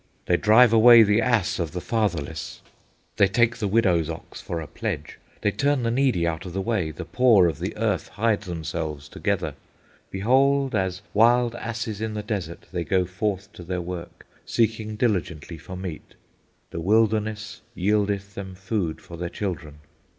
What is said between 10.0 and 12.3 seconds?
Behold, as wild asses in the